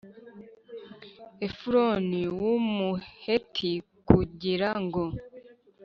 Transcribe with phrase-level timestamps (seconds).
[1.47, 3.71] Efuroni w Umuheti
[4.07, 5.03] kugira ngo